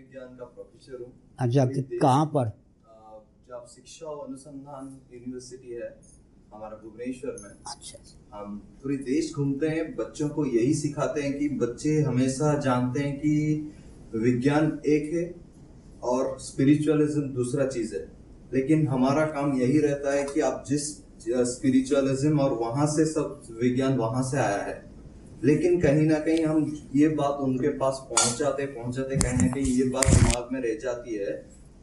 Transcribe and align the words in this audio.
विज्ञान 0.00 0.36
का 0.36 0.44
प्रोफेसर 0.44 1.02
हूँ। 1.02 1.12
अच्छा 1.38 1.64
कहाँ 2.02 2.26
पर? 2.26 2.52
जब 3.48 3.66
शिक्षा 3.66 4.06
अनुसंधान 4.06 5.00
यूनिवर्सिटी 5.14 5.68
है 5.68 6.00
हमारा 6.54 6.76
भुवनेश्वर 6.76 7.36
में। 7.42 7.50
अच्छा 7.50 8.38
हम 8.38 8.58
पूरे 8.82 8.96
देश 8.96 9.34
घूमते 9.34 9.68
हैं 9.68 9.96
बच्चों 9.96 10.28
को 10.28 10.46
यही 10.46 10.74
सिखाते 10.74 11.22
हैं 11.22 11.38
कि 11.38 11.48
बच्चे 11.48 12.00
हमेशा 12.00 12.58
जानते 12.58 13.00
हैं 13.00 13.18
कि 13.18 13.72
विज्ञान 14.14 14.80
एक 14.86 15.14
है 15.14 15.34
और 16.02 16.38
स्पिरिचुअलिज्म 16.40 17.22
दूसरा 17.22 17.66
चीज़ 17.66 17.94
है। 17.94 18.08
लेकिन 18.54 18.88
हमारा 18.88 19.26
काम 19.26 19.60
यही 19.60 19.78
रहता 19.78 20.12
है 20.12 20.24
कि 20.24 20.40
आप 20.40 20.64
जिस 20.68 20.90
स्पिरिचुअलिज्म 21.28 22.40
और 22.40 22.52
वहाँ 22.52 22.86
से 22.86 23.04
सब 23.06 23.42
विज्ञान 23.62 23.96
वहाँ 23.96 24.22
से 24.22 24.38
आया 24.38 24.62
है। 24.62 24.89
लेकिन 25.44 25.80
कहीं 25.80 26.06
ना 26.06 26.18
कहीं 26.18 26.44
हम 26.44 26.64
ये 26.94 27.08
बात 27.16 27.38
उनके 27.40 27.68
पास 27.78 28.00
पहुंचाते 28.10 28.66
पहुंचाते 28.66 29.16
कहीं 29.16 29.38
ना 29.38 29.52
कहीं 29.54 29.64
ये 29.66 29.84
बात 29.90 30.06
दिमाग 30.06 30.48
में 30.52 30.60
रह 30.60 30.74
जाती 30.82 31.14
है 31.14 31.32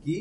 कि 0.03 0.16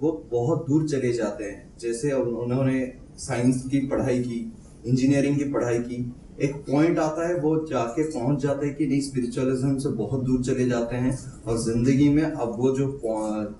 वो 0.00 0.12
बहुत 0.32 0.66
दूर 0.66 0.88
चले 0.88 1.12
जाते 1.12 1.44
हैं। 1.44 1.78
जैसे 1.80 2.12
उन्होंने 2.12 2.92
साइंस 3.18 3.62
की 3.70 3.78
पढ़ाई 3.86 4.18
की, 4.18 4.40
इंजीनियरिंग 4.86 5.36
की 5.38 5.44
पढ़ाई 5.52 5.78
की, 5.78 5.96
एक 6.40 6.54
पॉइंट 6.66 6.98
आता 6.98 7.26
है 7.28 7.34
वो 7.40 7.54
जाके 7.66 8.02
पहुँच 8.10 8.42
जाते 8.42 8.66
हैं 8.66 8.74
कि 8.76 8.86
नहीं 8.86 9.00
स्पिरिचुअलिज्म 9.00 9.78
से 9.78 9.88
बहुत 9.96 10.22
दूर 10.24 10.44
चले 10.44 10.68
जाते 10.68 10.96
हैं 10.96 11.16
और 11.46 11.58
ज़िंदगी 11.58 12.08
में 12.08 12.22
अब 12.22 12.54
वो 12.58 12.74
जो 12.76 12.86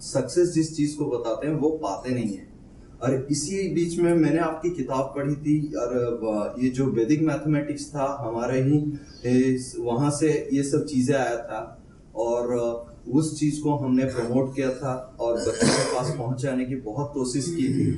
सक्सेस 0.03 0.53
जिस 0.55 0.77
चीज़ 0.77 0.97
को 0.97 1.11
बताते 1.11 1.47
हैं 1.47 1.55
वो 1.55 1.71
पाते 1.83 2.15
नहीं 2.15 2.37
है। 2.37 2.47
और 3.03 3.27
इसी 3.31 3.69
बीच 3.75 3.99
में 3.99 4.13
मैंने 4.15 4.39
आपकी 4.39 4.71
किताब 4.71 5.13
पढ़ी 5.17 5.35
थी 5.37 5.73
और 5.75 6.55
ये 6.59 6.69
जो 6.69 6.87
वैदिक 6.87 7.23
मैथमेटिक्स 7.23 7.89
था, 7.89 8.07
हमारे 8.21 8.61
ही 8.63 8.79
वहाँ 9.83 10.11
से 10.11 10.31
ये 10.53 10.63
सब 10.63 10.85
चीज़ें 10.85 11.15
आया 11.17 11.37
था 11.37 11.61
और 12.17 12.55
उस 13.09 13.39
चीज़ 13.41 13.61
को 13.63 13.75
हमने 13.77 14.05
प्रमोट 14.05 14.55
किया 14.57 14.71
था 14.71 14.95
और 15.21 15.37
बच्चों 15.37 15.69
के 15.69 15.85
पास 15.95 16.15
पहुँचाने 16.19 16.65
की 16.65 16.77
बहुत 16.83 17.11
कोशिश 17.15 17.47
की 17.57 17.69
थी। 17.75 17.91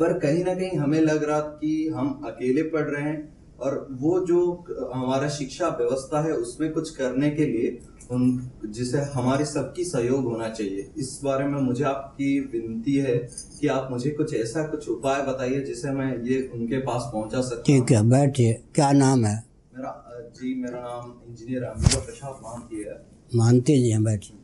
पर 0.00 0.18
कहीं 0.18 0.44
ना 0.44 0.54
कहीं 0.54 0.78
हमें 0.78 1.00
लग 1.00 1.24
रहा 1.24 1.40
कि 1.40 1.88
हम 1.88 2.20
अकेले 2.26 2.62
पढ़ 2.70 2.88
रहे 2.88 3.02
हैं 3.02 3.18
और 3.62 3.86
वो 3.90 4.26
जो 4.26 4.64
हमारा 4.94 5.28
शिक्षा 5.28 5.68
व्यवस्था 5.68 6.22
है 6.24 6.32
उसमें 6.32 6.72
कुछ 6.72 6.90
करने 6.96 7.30
के 7.30 7.46
लिए 7.46 7.78
उन 8.10 8.50
जिसे 8.66 8.98
हमारे 9.00 9.44
सबकी 9.44 9.84
सहयोग 9.84 10.24
होना 10.24 10.48
चाहिए। 10.48 10.90
इस 10.98 11.20
बारे 11.24 11.44
में 11.44 11.60
मुझे 11.60 11.84
आपकी 11.84 12.40
विनती 12.40 12.94
है 12.96 13.16
कि 13.60 13.66
आप 13.66 13.88
मुझे 13.90 14.10
कुछ 14.10 14.34
ऐसा 14.34 14.66
कुछ 14.66 14.88
उपाय 14.88 15.22
बताइए 15.22 15.60
जिसे 15.64 15.90
मैं 15.90 16.22
ये 16.24 16.50
उनके 16.54 16.78
पास 16.78 17.10
पहुँचा 17.12 17.40
सकता 17.40 17.62
ठीक 17.62 17.92
है। 17.92 18.02
बैठिए। 18.10 18.52
क्या 18.74 18.92
नाम 18.92 19.24
है? 19.24 19.44
मेरा 19.76 19.92
जी 20.36 20.54
मेरा 20.54 20.80
नाम 20.80 21.12
इंजीनियर 21.28 21.62
अमिता 21.64 21.98
प्रसाद 22.00 22.40
मानती 22.42 22.82
है। 22.82 23.06
मानते 23.34 23.78
जी 23.78 23.90
हैं 23.90 24.04
बैठिए। 24.04 24.36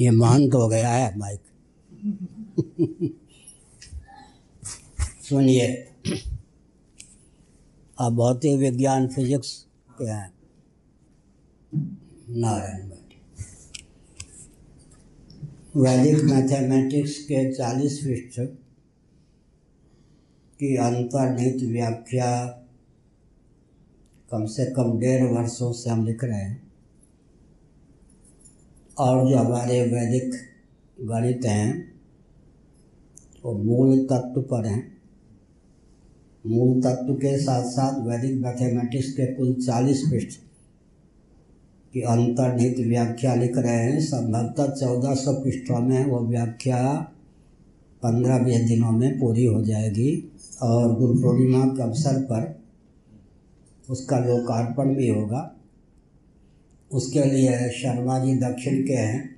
ये 0.00 0.10
महंत 0.10 0.54
हो 0.54 0.68
गया 0.68 0.88
है 0.88 1.18
माइक। 1.18 1.40
सुनिए। 5.28 5.88
आप 8.00 8.12
भौतिक 8.12 8.58
विज्ञान 8.58 9.08
फिजिक्स 9.08 9.66
के 9.90 10.04
हैं। 10.04 10.32
नारायण 12.30 12.88
बैठिए। 12.88 13.24
वैदिक 15.76 16.24
मैथमेटिक्स 16.24 17.18
के 17.18 17.54
चालीस 17.54 17.98
पृष्ठ 17.98 18.40
की 20.54 20.76
अंतर्निहित 20.76 21.62
व्याख्या 21.62 22.46
कम 24.30 24.46
से 24.46 24.66
कम 24.66 24.98
डेढ़ 24.98 25.32
वर्षों 25.32 25.72
से 25.72 25.90
हम 25.90 26.06
लिख 26.06 26.24
रहे 26.24 26.40
हैं। 26.40 26.72
और 28.98 29.30
जो 29.30 29.36
हमारे 29.36 29.82
वैदिक 29.82 30.32
गणित 31.00 31.40
हैं, 31.44 32.00
वो 33.44 33.52
मूल 33.52 34.04
तत्व 34.04 34.42
पर 34.42 34.66
हैं। 34.66 34.95
मूल 36.46 36.80
तत्व 36.82 37.14
के 37.14 37.38
साथ 37.38 37.64
साथ 37.64 38.06
वैदिक 38.06 38.34
मैथमेटिक्स 38.40 39.12
के 39.12 39.26
कुल 39.26 39.54
चालीस 39.54 40.02
पृष्ठ 40.10 40.28
की 41.94 42.00
अंतर्निहित 42.00 42.78
व्याख्या 42.78 43.34
लिख 43.34 43.58
रहे 43.58 43.74
हैं। 43.74 44.00
संभवतः 44.00 44.66
चौदह 44.66 45.14
सौ 45.14 45.32
पृष्ठों 45.32 45.78
में 45.78 46.06
वो 46.06 46.20
व्याख्या 46.20 46.94
पंद्रह 48.02 48.38
बीस 48.38 48.60
दिनों 48.60 48.90
में 48.90 49.18
पूरी 49.18 49.44
हो 49.44 49.62
जाएगी 49.62 50.30
और 50.62 50.94
गुरु 50.98 51.14
पूर्णिमा 51.14 51.64
के 51.64 51.82
अवसर 51.82 52.20
पर 52.22 52.60
उसका 53.90 54.18
लोकार्पण 54.18 54.94
भी 54.94 55.08
होगा। 55.08 55.56
उसके 56.92 57.24
लिए 57.24 57.70
शर्मा 57.70 58.18
जी 58.18 58.34
दक्षिण 58.34 58.86
के 58.86 58.92
हैं, 58.92 59.36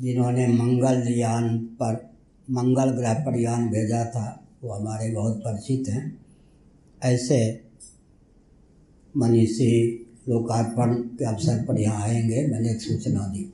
जिन्होंने 0.00 0.46
मंगल 0.46 1.08
यान 1.08 1.58
पर, 1.58 2.10
मंगल 2.50 2.90
ग्रह 2.90 3.14
पर 3.14 3.38
यान 3.40 3.68
भेजा 3.68 4.04
था। 4.04 4.41
वो 4.64 4.72
हमारे 4.72 5.10
बहुत 5.10 5.36
परिचित 5.36 5.88
हैं। 5.88 6.26
ऐसे 7.02 7.60
मनीषी 9.16 10.06
लोकार्पण 10.28 10.94
के 10.94 11.24
अवसर 11.24 11.64
पर 11.64 11.80
यहाँ 11.80 12.02
आएँगे, 12.02 12.46
मैंने 12.46 12.70
एक 12.70 12.80
सूचना 12.80 13.20
दी। 13.20 13.52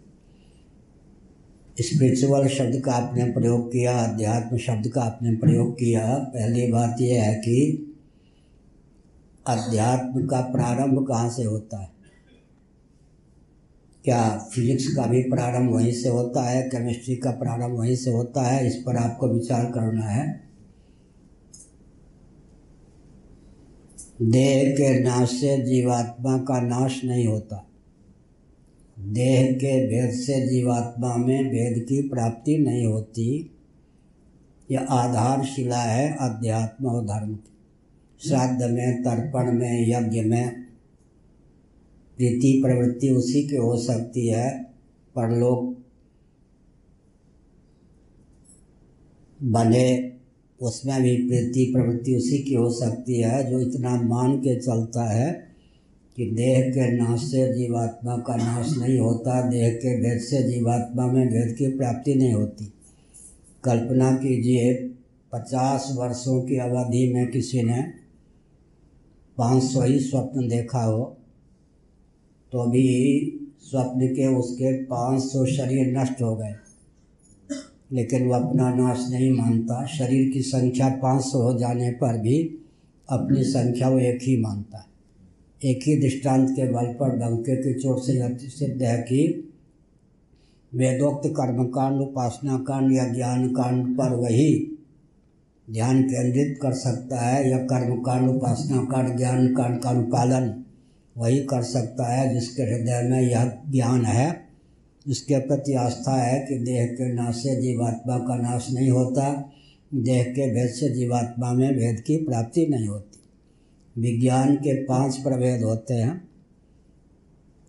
स्पिरिचुअल 1.80 2.48
शब्द 2.48 2.80
का 2.80 2.92
आपने 2.92 3.24
प्रयोग 3.24 3.68
किया, 3.68 3.98
अध्यात्म 3.98 4.56
शब्द 4.56 4.88
का 4.88 5.02
आपने 5.02 5.36
प्रयोग 5.36 5.74
किया। 5.74 6.18
पहली 6.18 6.72
बात 6.72 7.00
यह 7.00 7.22
है 7.22 7.34
कि 7.34 7.84
अध्यात्म 9.46 10.26
का 10.26 10.40
प्रारंभ 10.40 11.08
कहाँ 11.08 11.30
से 11.30 11.44
होता 11.44 11.80
है? 11.80 11.90
क्या 14.04 14.38
फिजिक्स 14.52 14.94
का 14.94 15.06
भी 15.06 15.22
प्रारंभ 15.22 15.74
वहीं 15.74 15.92
से 15.92 16.08
होता 16.08 16.42
है? 16.42 16.62
केमिस्ट्री 16.62 17.16
का 17.16 17.30
प्रारंभ 17.30 17.78
वहीं 17.78 17.96
से 17.96 18.10
होता 18.10 18.42
है? 18.42 18.66
इस 18.66 18.74
पर 18.74 18.96
आपको 18.96 19.28
विचार 19.28 19.72
करना 19.72 20.06
है। 20.06 20.47
देह 24.22 24.70
के 24.70 25.00
नाश 25.00 25.30
से 25.30 25.62
जीवात्मा 25.62 26.38
का 26.38 26.60
नाश 26.60 27.04
नहीं 27.04 27.26
होता। 27.26 27.66
देह 28.98 29.52
के 29.52 29.86
भेद 29.86 30.14
से 30.14 30.48
जीवात्मा 30.48 31.16
में 31.16 31.48
भेद 31.48 31.84
की 31.84 32.08
प्राप्ति 32.08 32.58
नहीं 32.58 32.86
होती। 32.86 33.50
यह 34.70 34.80
आधारशिला 34.80 35.82
है 35.82 36.16
अध्यात्म 36.20 36.86
और 36.86 37.04
धर्म 37.04 37.34
की। 37.34 37.58
श्राद्ध 38.28 38.62
में, 38.62 39.02
तर्पण 39.02 39.52
में, 39.52 39.88
यज्ञ 39.88 40.20
में 40.20 40.62
प्रीति 42.16 42.62
प्रवृत्ति 42.64 43.10
उसी 43.10 43.48
की 43.48 43.56
हो 43.56 43.76
सकती 43.76 44.28
है। 44.28 44.64
पर 45.14 45.30
लोग 45.30 45.78
बने 49.42 50.17
उसमें 50.60 51.02
भी 51.02 51.16
प्रीति 51.28 51.64
प्रवृत्ति 51.74 52.14
उसी 52.16 52.38
की 52.38 52.54
हो 52.54 52.70
सकती 52.70 53.20
है, 53.20 53.50
जो 53.50 53.60
इतना 53.60 53.94
मान 54.02 54.36
के 54.38 54.54
चलता 54.60 55.04
है 55.10 55.30
कि 56.16 56.30
देह 56.30 56.70
के 56.70 56.90
नाश 56.92 57.20
से 57.22 57.52
जीवात्मा 57.54 58.16
का 58.18 58.36
नाश 58.36 58.76
नहीं 58.78 58.98
होता, 58.98 59.40
देह 59.50 59.74
के 59.74 59.94
भेद 60.00 60.20
से 60.20 60.42
जीवात्मा 60.42 61.06
में 61.06 61.26
भेद 61.28 61.54
की 61.56 61.70
प्राप्ति 61.76 62.14
नहीं 62.14 62.32
होती। 62.32 62.72
कल्पना 63.64 64.10
कीजिए, 64.16 64.74
पचास 65.32 65.88
वर्षों 65.96 66.40
की 66.42 66.58
अवधि 66.58 67.12
में 67.14 67.26
किसी 67.30 67.62
ने 67.62 67.82
पाँच 69.38 69.62
सौ 69.62 69.82
ही 69.82 69.98
स्वप्न 70.00 70.48
देखा 70.48 70.82
हो 70.82 71.04
तो 72.52 72.64
भी 72.66 72.84
स्वप्न 73.62 74.06
के 74.08 74.26
उसके 74.36 74.72
पाँच 74.84 75.22
सौ 75.22 75.44
शरीर 75.46 75.98
नष्ट 75.98 76.22
हो 76.22 76.34
गए। 76.36 76.54
लेकिन 77.92 78.26
वो 78.26 78.34
अपना 78.34 78.74
नाश 78.74 79.06
नहीं 79.10 79.30
मानता। 79.30 79.86
शरीर 79.86 80.32
की 80.32 80.42
संख्या 80.42 80.88
पाँच 80.88 81.22
सौ 81.22 81.42
हो 81.42 81.58
जाने 81.58 81.90
पर 81.90 82.18
भी 82.18 82.58
अपनी 83.10 83.44
संख्या 83.44 83.88
वो 83.88 83.98
एक 83.98 84.18
ही 84.22 84.40
मानता। 84.40 84.78
है 84.78 84.88
एक 85.70 85.80
ही 85.86 85.96
दृष्टांत 85.96 86.50
के 86.50 86.72
बल 86.72 86.86
पर 86.86 87.08
डंके 87.08 87.56
की 87.56 87.80
चोट 87.80 87.98
से 87.98 88.48
सिद्ध 88.48 88.82
है 88.82 88.98
कि 88.98 89.44
वेदोक्त 90.74 91.28
कर्मकांड 91.28 92.00
उपासना 92.00 92.58
कांड 92.58 92.92
या 92.96 93.08
ज्ञान 93.08 93.48
कांड 93.48 93.98
पर 93.98 94.14
वही 94.14 94.78
ध्यान 95.70 96.02
केंद्रित 96.02 96.58
कर 96.62 96.72
सकता 96.72 97.20
है 97.20 97.50
या 97.50 97.58
कर्मकांड 97.58 98.28
उपासना 98.28 98.84
कांड 98.84 99.16
ज्ञान 99.16 99.54
कांड 99.54 99.80
का 99.80 99.90
अनुपालन 99.90 100.64
वही 101.18 101.38
कर 101.38 101.62
सकता 101.62 102.14
है 102.14 102.34
जिसके 102.34 102.62
हृदय 102.62 103.08
में 103.10 103.20
यह 103.20 103.58
ज्ञान 103.68 104.04
है। 104.04 104.47
जिसके 105.08 105.38
प्रति 105.38 105.72
आस्था 105.72 106.22
है 106.22 106.46
कि 106.46 106.58
देह 106.58 106.86
के 106.86 107.12
नाश 107.12 107.34
से 107.34 107.62
जीवात्मा 107.62 108.18
का 108.18 108.36
नाश 108.36 108.68
नहीं 108.72 108.90
होता। 108.90 109.52
देह 109.94 110.24
के 110.24 110.54
भेद 110.54 110.70
से 110.70 110.90
जीवात्मा 110.90 111.52
में 111.52 111.74
भेद 111.74 112.00
की 112.00 112.16
प्राप्ति 112.16 112.66
नहीं 112.66 112.88
होती। 112.88 113.18
विज्ञान 114.00 114.56
के 114.56 114.84
पाँच 114.84 115.16
प्रभेद 115.16 115.62
होते 115.62 115.94
हैं। 115.94 116.28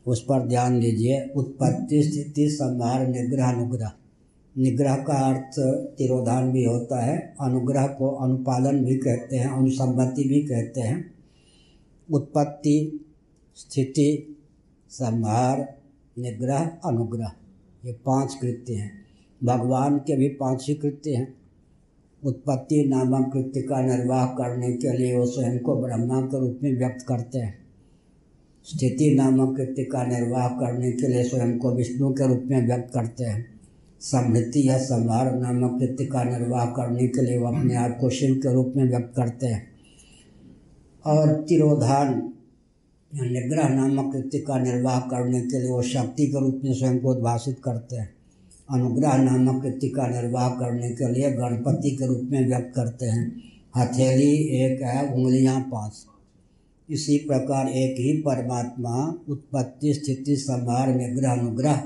उस 0.07 0.23
पर 0.23 0.47
ध्यान 0.47 0.79
दीजिए। 0.79 1.29
उत्पत्ति, 1.35 2.03
स्थिति, 2.03 2.49
संहार, 2.49 3.07
निग्रह, 3.07 3.45
अनुग्रह। 3.45 3.91
निग्रह 4.57 4.95
का 4.95 5.13
अर्थ 5.13 5.59
तिरोधान 5.97 6.51
भी 6.51 6.63
होता 6.63 7.05
है। 7.05 7.35
अनुग्रह 7.41 7.87
को 7.87 8.09
अनुपालन 8.09 8.85
भी 8.85 8.95
कहते 8.95 9.35
हैं, 9.35 9.47
अनुसम्मति 9.47 10.23
भी 10.23 10.43
कहते 10.43 10.81
हैं। 10.81 11.11
उत्पत्ति, 12.11 13.05
स्थिति, 13.55 14.37
संहार 14.89 15.78
निग्रह, 16.21 16.71
अनुग्रह। 16.85 17.31
ये 17.85 17.93
पाँच 17.93 18.37
कृत्य 18.41 18.73
हैं। 18.73 19.05
भगवान 19.43 19.97
के 19.97 20.17
भी 20.17 20.29
पाँच 20.29 20.65
ही 20.67 20.73
कृत्य 20.73 21.15
हैं। 21.15 21.33
उत्पत्ति 22.25 22.85
नामक 22.85 23.33
कृत्य 23.33 23.61
का 23.61 23.81
निर्वाह 23.81 24.25
करने 24.25 24.73
के 24.73 24.97
लिए 24.97 25.17
वो 25.17 25.25
स्वयं 25.25 25.59
को 25.59 25.75
ब्रह्मा 25.75 26.21
के 26.21 26.39
रूप 26.39 26.59
में 26.63 26.77
व्यक्त 26.77 27.05
करते 27.07 27.39
हैं। 27.39 27.59
स्थिति 28.63 29.15
नामक 29.15 29.57
कृत्य 29.57 29.83
का 29.83 30.05
निर्वाह 30.05 30.47
करने 30.47 30.91
के 30.91 31.07
लिए 31.07 31.23
स्वयं 31.23 31.57
को 31.57 31.71
विष्णु 31.71 32.13
के 32.13 32.27
रूप 32.27 32.43
में 32.45 32.67
व्यक्त 32.67 32.93
करते 32.93 33.23
हैं। 33.23 33.59
समृद्धि 33.99 34.69
या 34.69 34.77
संहार, 34.77 35.35
नामक 35.35 35.79
कृत्य 35.79 36.05
का 36.05 36.23
निर्वाह 36.23 36.65
करने 36.65 37.07
के 37.07 37.21
लिए 37.21 37.37
वो 37.37 37.47
अपने 37.47 37.75
आप 37.75 37.97
को 38.01 38.09
शिव 38.09 38.35
के 38.35 38.53
रूप 38.53 38.73
में 38.75 38.85
व्यक्त 38.85 39.13
करते 39.15 39.47
हैं। 39.47 39.67
और 41.05 41.45
तिरोधान 41.49 42.33
निग्रह 43.15 43.69
नामक 43.69 44.13
कृत्य 44.13 44.39
का 44.39 44.59
निर्वाह 44.59 44.99
करने 44.99 45.41
के 45.41 45.59
लिए 45.59 45.69
वो 45.69 45.81
शक्ति 45.81 46.27
के 46.27 46.39
रूप 46.39 46.61
में 46.63 46.73
स्वयं 46.73 46.99
को 46.99 47.11
उद्भाषित 47.11 47.61
करते 47.63 47.95
हैं। 47.95 48.13
अनुग्रह 48.71 49.17
नामक 49.17 49.63
कृत्य 49.63 49.87
का 49.87 50.07
निर्वाह 50.07 50.49
करने 50.49 50.89
के 50.89 51.13
लिए 51.13 51.31
गणपति 51.31 51.91
के 51.91 52.07
रूप 52.07 52.21
में 52.23 52.47
व्यक्त 52.47 52.73
करते 52.75 53.05
हैं। 53.05 53.41
हथेली 53.77 54.31
एक 54.35 54.81
है, 54.81 55.13
उंगलियाँ 55.13 55.61
पाँच। 55.61 55.93
इसी 56.89 57.17
प्रकार 57.17 57.67
एक 57.67 57.95
ही 57.99 58.13
परमात्मा 58.13 59.23
उत्पत्ति, 59.29 59.93
स्थिति, 59.93 60.35
संहार 60.35 60.95
निग्रह 60.95 61.31
अनुग्रह, 61.31 61.83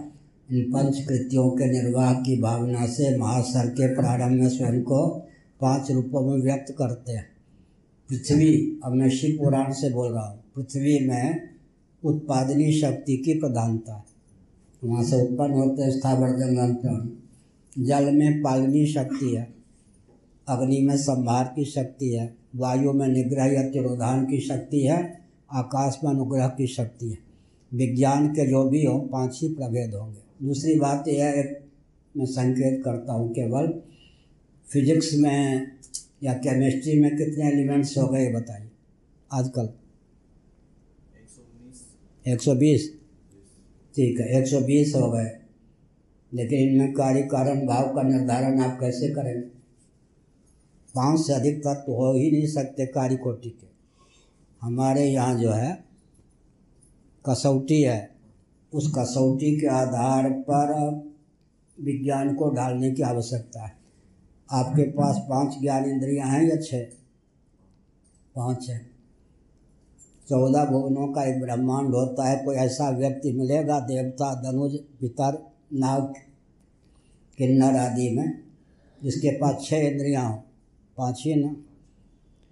इन 0.52 0.62
पंच 0.62 1.06
कृत्यों 1.10 1.50
के 1.50 1.66
निर्वाह 1.66 2.14
की 2.14 2.42
भावना 2.42 2.86
से 2.86 3.18
महासर 3.18 3.70
के 3.70 3.96
प्रारंभ 3.96 4.42
में 4.42 4.50
स्वयं 4.50 4.82
को 4.82 5.08
पाँच 5.62 5.92
रूपों 5.92 6.22
में 6.22 6.44
व्यक्त 6.44 6.76
करते 6.78 7.12
हैं। 7.12 7.28
पृथ्वी, 8.10 8.82
अब 8.86 8.92
मैं 8.92 9.10
शिव 9.10 9.44
पुराण 9.44 9.72
से 9.72 9.90
बोल 9.90 10.14
रहा 10.14 10.28
हूँ। 10.28 10.43
पृथ्वी 10.56 11.08
में 11.08 11.50
उत्पादनी 12.06 12.74
शक्ति 12.74 13.18
की 13.18 13.34
प्रधानता। 13.34 13.94
है 13.94 14.90
वहाँ 14.90 15.04
से 15.04 15.22
उत्पन्न 15.22 15.54
होते 15.54 16.00
स्थावर 16.00 16.30
जंगल 16.30 16.74
प्राणी 16.74 17.20
जल 17.86 18.12
में 18.12 18.42
पालनी 18.42 18.86
शक्ति 18.86 19.36
है। 19.36 19.54
अग्नि 20.48 20.82
में 20.82 20.98
संभार 20.98 21.54
की 21.56 21.66
शक्ति 21.66 22.10
है। 22.10 22.36
वायु 22.56 22.94
में 22.94 23.08
निग्रह 23.08 23.46
या 23.46 23.70
तिरोधान 23.70 24.26
की 24.26 24.40
शक्ति 24.40 24.82
है। 24.82 25.20
आकाश 25.52 26.00
में 26.04 26.12
अनुग्रह 26.12 26.48
की 26.48 26.68
शक्ति 26.68 27.10
है। 27.10 27.18
विज्ञान 27.74 28.28
के 28.28 28.50
जो 28.50 28.70
भी 28.70 28.86
हों, 28.86 29.00
पाँच 29.00 29.40
ही 29.42 29.50
प्रभेद 29.50 29.96
होंगे। 29.96 30.48
दूसरी 30.48 30.80
बात 30.80 31.08
यह 31.08 31.28
एक 31.28 31.66
मैं 32.18 32.26
संकेत 32.26 32.82
करता 32.86 33.14
हूँ 33.14 33.32
केवल, 33.32 33.82
फिजिक्स 34.68 35.14
में 35.14 35.68
या 36.24 36.34
केमिस्ट्री 36.34 37.00
में 37.00 37.18
कितने 37.18 37.48
एलिमेंट्स 37.48 37.98
हो 37.98 38.08
गए 38.08 38.34
बताइए। 38.34 38.70
आजकल 39.34 39.70
एक 42.28 42.42
सौ 42.42 42.56
बीस। 42.56 43.00
ठीक 43.96 44.20
है, 44.20 44.42
एक 44.42 44.48
सौ 44.48 44.62
बीस 44.62 44.96
हो 44.96 45.12
गए। 45.12 45.40
लेकिन 46.34 46.60
इनमें 46.60 46.94
कार्य 46.94 47.22
कारण 47.22 47.68
भाव 47.68 47.96
का 47.96 48.02
निर्धारण 48.02 48.62
आप 48.62 48.80
कैसे 48.80 49.10
करेंगे 49.10 49.48
पाँच 50.96 51.20
से 51.20 51.34
अधिक 51.34 51.60
तत्व 51.60 51.92
हो 51.92 52.14
ही 52.14 52.32
नहीं 52.32 52.48
सकते 52.48 52.86
कार्य 52.86 53.16
कोटि 53.16 53.50
के। 53.50 53.68
हमारे 54.62 55.06
यहाँ 55.06 55.40
जो 55.40 55.52
है, 55.52 55.86
कसौटी 57.30 57.82
है। 57.82 58.16
उस 58.74 58.94
कसौटी 58.98 59.60
के 59.60 59.68
आधार 59.68 60.30
पर 60.30 60.92
विज्ञान 61.82 62.36
को 62.36 62.50
डालने 62.50 62.92
की 62.92 63.02
आवश्यकता 63.02 63.66
है। 63.66 63.74
आपके 64.52 64.84
पास 64.84 65.18
पाँच 65.18 65.58
ज्ञान 65.62 65.86
इंद्रियाँ 65.86 66.28
हैं 66.28 66.50
या 66.50 66.56
छः 66.56 66.84
पाँच 68.36 68.70
है। 68.70 68.93
चौदह 70.28 70.66
भुवनों 70.66 71.08
का 71.08 71.24
एक 71.24 71.42
ब्रह्मांड 71.42 71.94
होता 71.96 72.28
है, 72.30 72.36
कोई 72.46 72.56
ऐसा 72.56 72.90
व्यक्ति 72.90 73.32
मिलेगा, 73.32 73.80
देवता 73.80 74.34
धनुज 74.42 74.78
पितर, 75.02 75.38
नाग, 75.74 76.14
किन्नर 77.38 77.78
आदि 77.78 78.10
में, 78.10 78.32
जिसके 79.02 79.32
पास 79.32 79.66
छह 79.66 79.88
इंद्रियाँ 79.88 80.30
हो। 80.30 80.36
पाँच 80.98 81.24
ही 81.26 81.36
ना, 81.36 81.56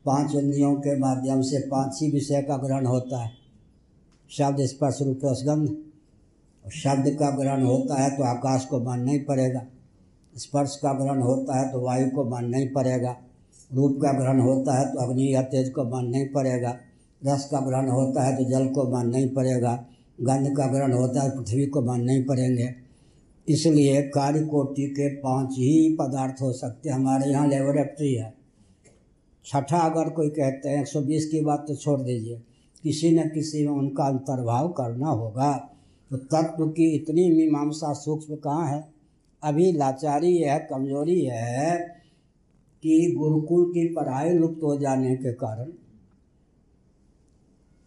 पाँच 0.06 0.36
इंद्रियों 0.36 0.74
के 0.76 0.98
माध्यम 1.00 1.42
से 1.42 1.60
पाँच 1.68 2.00
ही 2.02 2.12
विषय 2.12 2.42
का 2.42 2.58
ग्रहण 2.58 2.86
होता 2.86 3.24
है। 3.24 3.32
शब्द 4.30 4.66
स्पर्श 4.66 5.02
रूप 5.02 5.20
रसगंध 5.26 5.76
शब्द 6.66 7.08
का 7.20 7.30
ग्रहण 7.38 7.64
होता 7.64 8.02
है 8.02 8.10
तो 8.18 8.24
आकाश 8.24 8.66
को 8.66 8.80
मानना 8.80 9.12
ही 9.12 9.20
पड़ेगा। 9.20 9.62
स्पर्श 10.34 10.76
का 10.76 10.94
ग्रहण 10.94 11.22
होता 11.22 11.60
है 11.60 11.72
तो 11.72 11.82
वायु 11.82 12.10
को 12.10 12.24
मानना 12.24 12.58
ही 12.58 12.68
पड़ेगा। 12.68 13.16
रूप 13.72 13.98
का 14.02 14.12
ग्रहण 14.14 14.40
होता 14.40 14.78
है 14.80 14.86
तो 14.86 15.00
अग्नि 15.00 15.34
या 15.34 15.42
तेज 15.44 15.70
को 15.70 15.84
मानना 15.90 16.18
ही 16.18 16.26
पड़ेगा। 16.26 16.78
रस 17.22 17.48
का 17.52 17.60
ग्रहण 17.60 17.90
होता 17.90 18.24
है 18.24 18.36
तो 18.38 18.44
जल 18.50 18.68
को 18.68 18.90
मानना 18.90 19.18
ही 19.18 19.28
पड़ेगा, 19.28 19.74
गंध 20.20 20.56
का 20.58 20.68
ग्रहण 20.68 20.94
होता 20.94 21.22
है 21.22 21.30
पृथ्वी 21.30 21.66
को 21.66 21.82
मानना 21.82 22.14
ही 22.14 22.24
पड़ेंगे। 22.24 22.70
इसलिए 23.48 24.02
कार्य 24.10 24.46
कोटि 24.46 24.86
के 24.90 25.10
पाँच 25.16 25.52
ही 25.52 25.96
पदार्थ 26.00 26.42
हो 26.42 26.52
सकते 26.54 26.90
हैं। 26.90 26.96
हमारे 26.96 27.30
यहाँ 27.32 27.48
लेबोरेटरी 27.48 28.14
है। 28.14 28.34
छठा 29.46 29.80
अगर 29.80 30.10
कोई 30.10 30.30
कहते 30.30 30.70
हैं 30.70 30.82
120 30.82 31.26
की 31.26 31.42
बात 31.42 31.66
तो 31.68 31.76
छोड़ 31.76 32.00
दीजिए। 32.02 32.42
किसी 32.84 33.12
न 33.12 33.28
किसी 33.30 33.66
में 33.68 33.74
उनका 33.74 34.04
अंतर्भाव 34.04 34.68
करना 34.70 35.08
होगा। 35.08 35.52
तो 36.12 36.18
तत्व 36.18 36.68
की 36.68 36.90
इतनी 36.96 37.30
मीमांसा 37.32 37.94
सूक्ष्म 37.94 38.36
कहाँ 38.36 38.68
है? 38.68 38.84
अभी 39.44 39.72
लाचारी 39.72 40.38
है, 40.38 40.58
कमज़ोरी 40.72 41.20
है 41.26 41.78
कि 42.84 43.16
गुरुकुल 43.20 43.66
की 43.66 43.88
पढ़ाई 43.94 44.30
लुप्त 44.30 44.64
हो 44.64 44.76
जाने 44.78 45.16
के 45.16 45.34
कारण 45.34 45.72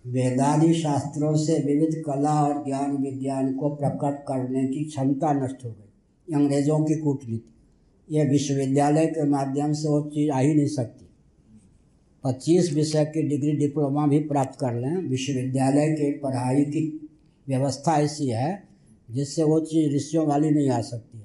वेदादि 0.07 0.75
शास्त्रों 0.75 1.37
से 1.37 1.59
विविध 1.59 2.03
कला 2.07 2.45
और 2.45 2.65
ज्ञान 2.65 2.97
विज्ञान 2.97 3.55
को 3.55 3.69
प्रकट 3.69 4.25
करने 4.29 4.69
की 4.69 4.85
क्षमता 4.85 5.33
नष्ट 5.33 5.65
हो 5.65 5.71
गई। 5.71 6.35
अंग्रेज़ों 6.35 6.79
की 6.79 6.95
कूटनीति। 6.95 8.17
ये 8.17 8.25
विश्वविद्यालय 8.25 9.07
के 9.07 9.25
माध्यम 9.25 9.73
से 9.73 9.89
वो 9.89 10.01
चीज़ 10.01 10.31
आ 10.31 10.39
ही 10.39 10.55
नहीं 10.55 10.67
सकती। 10.67 11.09
पच्चीस 12.25 12.73
विषय 12.73 13.05
की 13.05 13.23
डिग्री 13.23 13.53
डिप्लोमा 13.53 14.07
भी 14.07 14.19
प्राप्त 14.19 14.59
कर 14.59 14.75
लें। 14.75 14.97
विश्वविद्यालय 14.97 15.93
के 15.93 16.19
पढ़ाई 16.19 16.63
की 16.63 17.11
व्यवस्था 17.49 18.01
ऐसी 18.01 18.29
है, 18.29 18.65
जिससे 19.11 19.43
वो 19.43 19.61
चीज़ 19.61 19.97
ऋषियों 19.97 20.27
वाली 20.27 20.51
नहीं 20.51 20.71
आ 20.71 20.81
सकती 20.81 21.21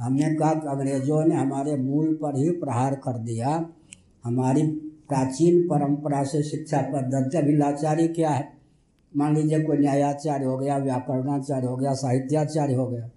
हमने 0.00 0.34
कहा 0.34 0.54
कि 0.54 0.68
अंग्रेज़ों 0.68 1.24
ने 1.24 1.34
हमारे 1.34 1.76
मूल 1.76 2.14
पर 2.14 2.36
ही 2.36 2.50
प्रहार 2.50 2.94
कर 2.94 3.18
दिया। 3.18 3.70
हमारी 4.24 4.87
प्राचीन 5.08 5.62
परंपरा 5.62 6.24
से 6.24 6.42
शिक्षा 6.42 6.80
पद्धति 6.80 7.56
लाचारी 7.56 8.08
क्या 8.08 8.30
है? 8.30 8.58
मान 9.16 9.34
लीजिए 9.34 9.62
कोई 9.62 9.78
न्यायाचार्य 9.78 10.44
हो 10.44 10.58
गया, 10.58 10.78
व्याकरणाचार्य 10.78 11.66
हो 11.66 11.76
गया, 11.76 11.92
साहित्याचार्य 11.94 12.74
हो 12.74 12.86
गया, 12.86 13.10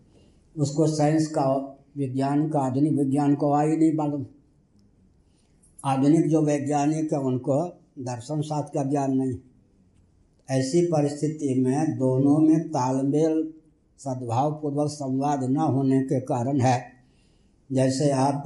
उसको 0.58 0.88
साइंस 0.88 1.28
का 1.28 1.78
विज्ञान 1.98 2.50
का, 2.50 2.60
आधुनिक 2.60 2.94
विज्ञान 2.94 3.36
को 3.36 3.52
आ 3.52 3.62
ही 3.62 3.78
नहीं 3.78 3.94
मालूम। 3.94 4.26
आधुनिक 5.86 6.28
जो 6.28 6.42
वैज्ञानिक 6.42 7.14
है, 7.14 7.20
उनको 7.20 7.66
दर्शन 8.00 8.42
शास्त्र 8.42 8.84
का 8.84 8.90
ज्ञान 8.90 9.18
नहीं। 9.18 9.38
ऐसी 10.50 10.86
परिस्थिति 10.86 11.62
में 11.62 11.98
दोनों 11.98 12.38
में 12.38 12.70
तालमेल, 12.70 13.54
सद्भावपूर्वक 13.98 14.88
संवाद 14.88 15.44
न 15.44 15.58
होने 15.58 16.02
के 16.02 16.20
कारण 16.20 16.60
है। 16.60 16.84
जैसे 17.72 18.12
आप 18.12 18.44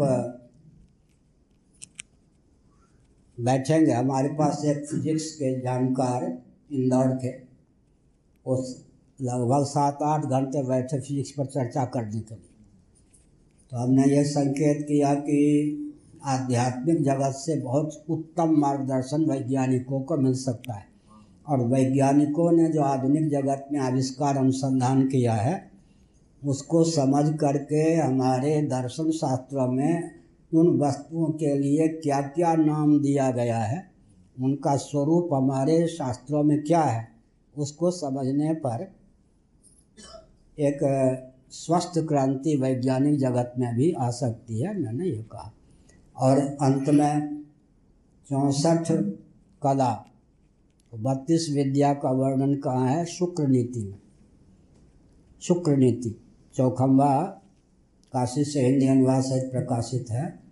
बैठेंगे। 3.41 3.91
हमारे 3.91 4.29
पास 4.29 4.61
एक 4.65 4.85
फिजिक्स 4.85 5.31
के 5.31 5.61
जानकार 5.61 6.37
इंदौर 6.71 7.07
के 7.07 7.33
उस 8.45 8.85
लगभग 9.21 9.65
सात 9.65 9.97
आठ 10.03 10.25
घंटे 10.25 10.63
बैठे 10.63 10.99
फिजिक्स 10.99 11.31
पर 11.31 11.45
चर्चा 11.45 11.85
करने 11.85 12.19
के 12.19 12.35
लिए। 12.35 12.49
तो 13.71 13.77
हमने 13.77 14.03
ये 14.15 14.23
संकेत 14.23 14.85
किया 14.87 15.13
कि 15.13 15.81
आध्यात्मिक 16.25 17.03
जगत 17.03 17.31
से 17.31 17.61
बहुत 17.61 18.05
उत्तम 18.09 18.49
मार्गदर्शन 18.57 19.25
वैज्ञानिकों 19.25 20.01
को 20.01 20.17
मिल 20.17 20.33
सकता 20.33 20.73
है। 20.73 20.85
और 21.49 21.59
वैज्ञानिकों 21.59 22.51
ने 22.51 22.69
जो 22.69 22.81
आधुनिक 22.81 23.29
जगत 23.29 23.67
में 23.71 23.79
आविष्कार 23.79 24.37
अनुसंधान 24.37 25.07
किया 25.07 25.33
है, 25.33 25.71
उसको 26.45 26.83
समझ 26.83 27.37
करके 27.37 27.95
हमारे 27.95 28.61
दर्शन 28.61 29.11
शास्त्रों 29.11 29.67
में 29.67 30.11
उन 30.55 30.79
वस्तुओं 30.79 31.25
के 31.25 31.59
लिए 31.59 31.87
क्या 31.87 32.21
क्या 32.21 32.53
नाम 32.53 33.01
दिया 33.01 33.31
गया 33.31 33.59
है? 33.59 33.91
उनका 34.41 34.75
स्वरूप 34.75 35.29
हमारे 35.33 35.87
शास्त्रों 35.87 36.43
में 36.43 36.63
क्या 36.63 36.81
है? 36.81 37.07
उसको 37.57 37.91
समझने 37.91 38.53
पर 38.53 38.91
एक 40.59 40.79
स्वस्थ 41.49 41.91
क्रांति 41.97 42.55
वैज्ञानिक 42.55 43.19
जगत 43.19 43.53
में 43.57 43.75
भी 43.75 43.91
आ 43.91 44.09
सकती 44.09 44.59
है, 44.61 44.81
मैंने 44.81 45.05
ये 45.05 45.23
कहा। 45.23 45.53
और 46.17 46.37
अंत 46.37 46.89
में 46.89 47.43
चौंसठ, 48.29 48.91
कला। 49.63 50.05
बत्तीस 50.95 51.49
विद्या 51.55 51.93
का 51.93 52.11
वर्णन 52.11 52.55
कहाँ 52.55 52.87
है? 52.87 53.05
शुक्र 53.05 53.47
नीति 53.47 53.79
में। 53.79 53.99
शुक्र 55.41 55.77
नीति 55.77 56.21
चौखम्बा 56.53 57.41
काशी 58.13 58.43
से 58.43 58.65
हिंदी 58.65 58.87
अनुवाद 58.87 59.23
सहित 59.23 59.51
प्रकाशित 59.51 60.05
है। 60.09 60.44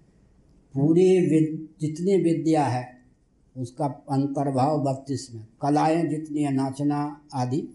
पूरी 0.73 1.19
विद, 1.19 1.67
जितनी 1.81 2.17
विद्या 2.17 2.65
है 2.65 2.97
उसका 3.57 3.85
अंतर्भाव 3.85 4.83
बत्तीस 4.83 5.29
में। 5.33 5.47
कलाएँ 5.61 6.07
जितनी 6.07 6.43
है 6.43 6.53
नाचना 6.53 7.21
आदि 7.33 7.67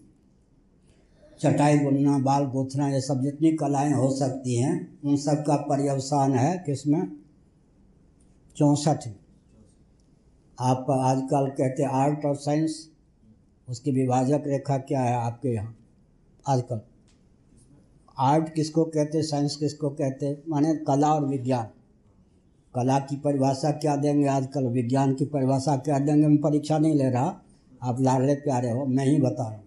चटाई 1.41 1.79
बुनना 1.79 2.17
बाल 2.19 2.45
गोथना 2.45 2.89
ये 2.89 3.01
सब 3.01 3.21
जितनी 3.21 3.51
कलाएँ 3.51 3.93
हो 3.93 4.11
सकती 4.11 4.55
हैं 4.55 4.99
उन 5.05 5.15
सब 5.15 5.43
का 5.47 5.55
पर्यवसान 5.55 6.33
है 6.33 6.63
किसमें? 6.65 7.11
चौंसठ 8.55 9.07
में। 9.07 9.15
आप 10.59 10.85
आजकल 10.91 11.49
कहते 11.49 11.83
आर्ट 11.83 12.25
और 12.25 12.35
साइंस 12.35 12.89
उसकी 13.69 13.91
विभाजक 13.91 14.43
रेखा 14.47 14.77
क्या 14.77 15.01
है 15.01 15.15
आपके 15.15 15.49
यहाँ? 15.49 15.77
आजकल। 16.47 16.81
आर्ट 18.19 18.53
किसको 18.53 18.83
कहते 18.83 19.21
साइंस 19.23 19.55
किसको 19.55 19.89
कहते 19.89 20.43
माने 20.49 20.75
कला 20.75 21.13
और 21.13 21.25
विज्ञान। 21.25 21.67
कला 22.73 22.97
की 23.01 23.15
परिभाषा 23.17 23.71
क्या 23.73 23.95
देंगे? 23.95 24.27
आजकल 24.27 24.67
विज्ञान 24.69 25.13
की 25.13 25.25
परिभाषा 25.27 25.75
क्या 25.77 25.99
देंगे? 25.99 26.27
मैं 26.27 26.37
परीक्षा 26.41 26.77
नहीं 26.77 26.95
ले 26.95 27.09
रहा। 27.09 27.41
आप 27.81 28.01
लाडले 28.01 28.35
प्यारे 28.37 28.71
हो, 28.71 28.85
मैं 28.85 29.05
ही 29.05 29.17
बता 29.19 29.43
रहा 29.43 29.51
हूँ। 29.51 29.63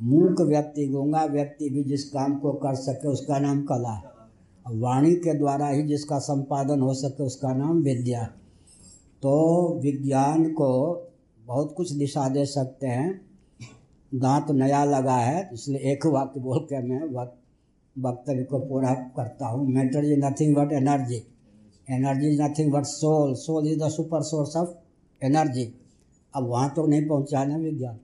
मूक 0.00 0.40
व्यक्ति, 0.42 0.86
गूँगा 0.88 1.24
व्यक्ति 1.26 1.68
भी 1.70 1.82
जिस 1.84 2.08
काम 2.10 2.34
को 2.36 2.52
कर 2.54 2.74
सके 2.76 3.08
उसका 3.08 3.38
नाम 3.38 3.62
कला 3.64 3.92
है। 3.92 4.12
वाणी 4.66 5.14
के 5.16 5.34
द्वारा 5.34 5.68
ही 5.68 5.82
जिसका 5.82 6.18
संपादन 6.20 6.80
हो 6.80 6.94
सके 6.94 7.22
उसका 7.22 7.52
नाम 7.54 7.82
विद्या 7.82 8.24
तो 9.22 9.80
विज्ञान 9.82 10.44
को 10.52 10.70
बहुत 11.40 11.74
कुछ 11.76 11.92
दिशा 11.92 12.28
दे 12.28 12.44
सकते 12.46 12.86
हैं। 12.86 13.20
दांत 14.12 14.50
नया 14.52 14.84
लगा 14.86 15.16
है, 15.16 15.48
इसलिए 15.52 15.92
एक 15.92 16.06
वाक्य 16.06 16.40
बोल 16.40 16.58
के 16.62 16.82
मैं 16.82 17.00
वक्तव्य 17.96 18.42
को 18.44 18.58
पूरा 18.60 18.94
करता 19.16 19.46
हूँ। 19.46 19.66
Matter 19.68 20.04
is 20.04 20.18
nothing 20.20 20.56
but 20.56 20.72
energy 20.72 21.22
energy 21.90 22.28
is 22.28 22.42
nothing 22.42 22.72
but 22.72 22.84
soul 22.84 23.34
soul 23.34 23.68
is 23.68 23.78
the 23.78 23.88
super 23.88 24.22
source 24.22 24.56
of 24.56 24.68
energy 25.24 25.74
अब 26.34 26.46
वहाँ 26.46 26.72
तो 26.76 26.86
नहीं 26.86 27.06
पहुँचा 27.08 27.44
ना 27.44 27.56
विज्ञान। 27.56 27.98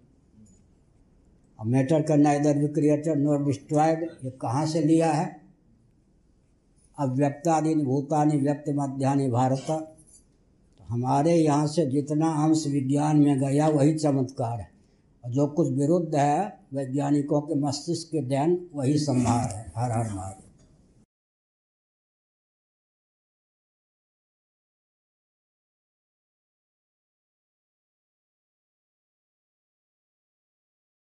अब 1.58 1.66
मैटर 1.66 2.02
का 2.02 2.16
नाइदर 2.16 2.58
भी 2.58 2.68
क्रिएटेड 2.68 3.18
नॉट 3.18 3.46
डिस्ट्रॉयड 3.46 4.02
ये 4.25 4.30
कहाँ 4.30 4.66
से 4.66 4.80
लिया 4.80 5.12
है? 5.12 5.40
अव्यक्तादि 6.99 7.75
भूतानि 7.75 8.37
व्यक्त 8.37 8.64
मध्यानि 8.68 9.28
भारत। 9.28 9.66
तो 9.68 10.84
हमारे 10.88 11.34
यहाँ 11.34 11.66
से 11.66 11.87
जितना 11.87 12.28
अंश 12.44 12.64
विज्ञान 12.66 13.16
में 13.16 13.40
गया, 13.40 13.68
वही 13.68 13.94
चमत्कार 13.94 14.60
है। 14.60 14.70
और 15.25 15.30
जो 15.30 15.46
कुछ 15.46 15.68
विरुद्ध 15.68 16.14
है, 16.14 16.58
वैज्ञानिकों 16.75 17.40
के 17.40 17.54
मस्तिष्क 17.54 18.08
के 18.08 18.22
ध्यान, 18.22 18.58
वही 18.75 18.99
संभार 18.99 19.49
है। 19.54 19.72
हर 19.76 19.92
हर 19.92 20.14
महादेव 20.14 20.50